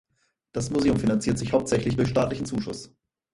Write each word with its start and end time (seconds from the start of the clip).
Das 0.51 0.71
Museum 0.71 0.97
finanziert 0.97 1.37
sich 1.37 1.53
hauptsächlich 1.53 1.95
durch 1.95 2.09
staatlichen 2.09 2.47
Zuschuss. 2.47 2.91